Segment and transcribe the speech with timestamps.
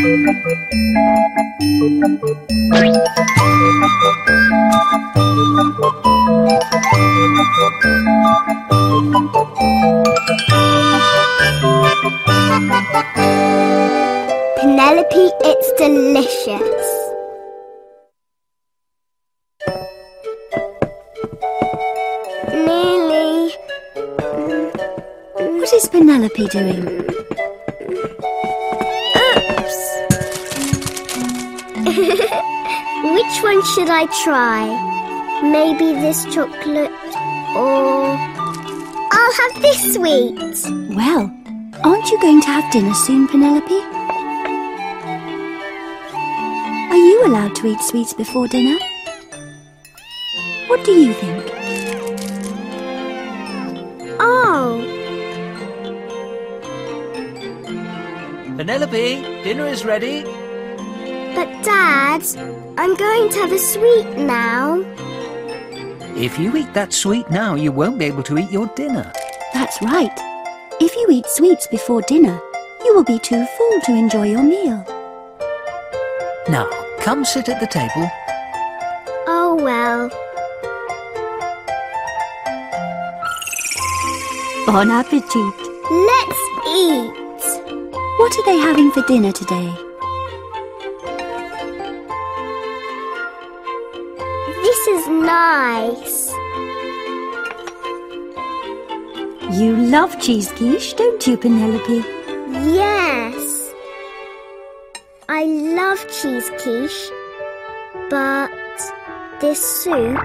[0.00, 0.32] Penelope,
[15.44, 16.86] it's delicious.
[22.48, 23.52] Nearly.
[25.58, 27.10] What is Penelope doing?
[31.90, 34.62] Which one should I try?
[35.42, 36.92] Maybe this chocolate
[37.56, 38.14] or.
[39.10, 40.38] I'll have this sweet.
[40.94, 41.34] Well,
[41.82, 43.74] aren't you going to have dinner soon, Penelope?
[46.90, 48.78] Are you allowed to eat sweets before dinner?
[50.68, 51.44] What do you think?
[54.20, 54.78] Oh,
[58.56, 60.39] Penelope, dinner is ready.
[61.40, 62.22] But Dad,
[62.76, 64.78] I'm going to have a sweet now.
[66.14, 69.10] If you eat that sweet now, you won't be able to eat your dinner.
[69.54, 70.12] That's right.
[70.82, 72.38] If you eat sweets before dinner,
[72.84, 74.84] you will be too full to enjoy your meal.
[76.50, 76.68] Now,
[77.00, 78.10] come sit at the table.
[79.26, 80.10] Oh well.
[84.66, 85.54] Bon appetit!
[86.12, 87.16] Let's eat.
[88.18, 89.89] What are they having for dinner today?
[95.30, 96.32] Nice.
[99.58, 102.02] You love cheese quiche, don't you, Penelope?
[102.80, 103.72] Yes.
[105.28, 105.42] I
[105.80, 107.02] love cheese quiche,
[108.14, 108.50] but
[109.40, 110.18] this soup.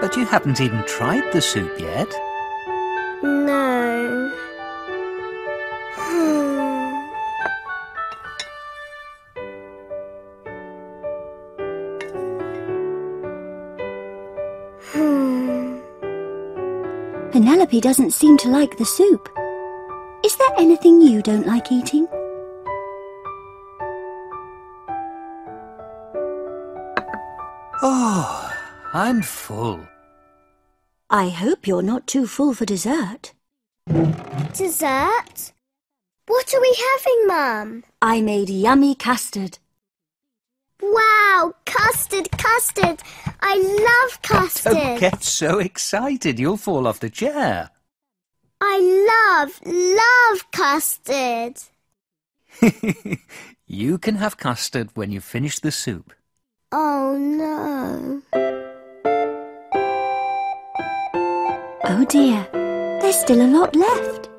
[0.00, 2.10] But you haven't even tried the soup yet.
[3.22, 3.71] No.
[17.32, 19.26] Penelope doesn't seem to like the soup.
[20.22, 22.06] Is there anything you don't like eating?
[27.82, 28.52] Oh,
[28.92, 29.80] I'm full.
[31.08, 33.32] I hope you're not too full for dessert.
[34.52, 35.52] Dessert?
[36.26, 37.84] What are we having, Mum?
[38.02, 39.58] I made yummy custard.
[40.82, 43.00] Wow, custard, custard.
[43.40, 44.72] I love custard.
[44.74, 47.70] Don't get so excited, you'll fall off the chair.
[48.60, 48.78] I
[49.10, 51.58] love, love custard.
[53.66, 56.12] you can have custard when you finish the soup.
[56.72, 58.22] Oh no.
[61.84, 62.48] Oh dear,
[63.00, 64.30] there's still a lot left.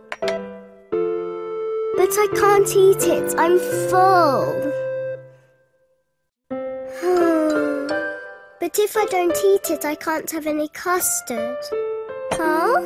[1.95, 3.35] But I can't eat it.
[3.37, 4.82] I'm full.
[8.63, 11.57] But if I don't eat it, I can't have any custard.
[12.31, 12.79] Huh?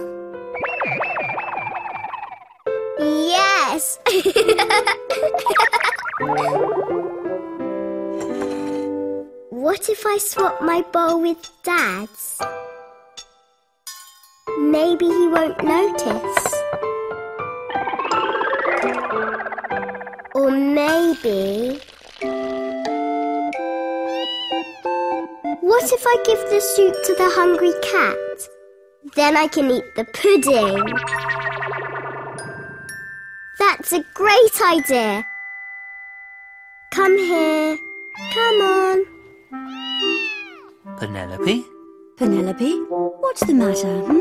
[2.98, 4.00] Yes!
[9.52, 12.42] what if I swap my bowl with Dad's?
[14.58, 16.56] Maybe he won't notice.
[20.34, 21.80] Or maybe.
[25.78, 28.50] What if I give the soup to the hungry cat?
[29.16, 30.84] Then I can eat the pudding.
[33.60, 35.24] That's a great idea.
[36.90, 37.78] Come here.
[38.34, 39.06] Come on.
[40.98, 41.64] Penelope?
[42.18, 42.74] Penelope,
[43.20, 44.00] what's the matter?
[44.00, 44.18] Hmm?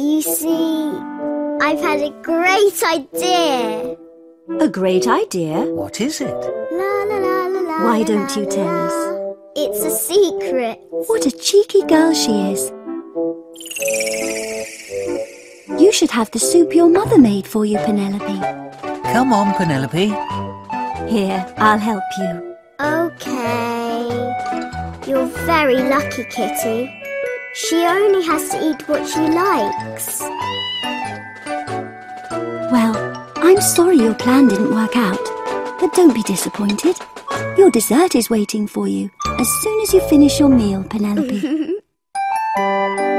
[0.00, 0.96] You see,
[1.60, 3.96] I've had a great idea.
[4.60, 5.66] A great idea.
[5.66, 6.40] What is it?
[6.72, 7.84] La la la la la.
[7.84, 8.86] Why don't you tell la.
[8.86, 9.19] us?
[9.62, 10.80] It's a secret.
[10.88, 12.72] What a cheeky girl she is.
[15.78, 18.40] You should have the soup your mother made for you, Penelope.
[19.12, 20.14] Come on, Penelope.
[21.12, 22.56] Here, I'll help you.
[22.80, 24.00] Okay.
[25.06, 26.90] You're very lucky, Kitty.
[27.52, 30.22] She only has to eat what she likes.
[32.72, 32.96] Well,
[33.36, 35.20] I'm sorry your plan didn't work out,
[35.90, 36.96] but don't be disappointed.
[37.58, 39.10] Your dessert is waiting for you
[39.40, 41.80] as soon as you finish your meal, Penelope.